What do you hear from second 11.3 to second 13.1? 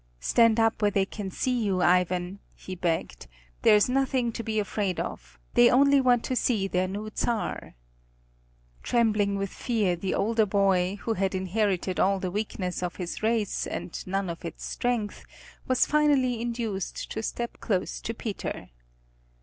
inherited all the weakness of